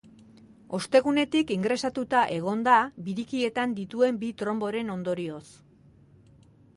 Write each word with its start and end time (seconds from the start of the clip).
Ostegunetik 0.77 1.51
ingrestauta 1.55 2.23
egon 2.37 2.63
da 2.67 2.77
birikietan 3.09 3.75
dituen 3.81 4.17
bi 4.23 4.31
tronboren 4.43 4.89
ondorioz. 4.95 5.45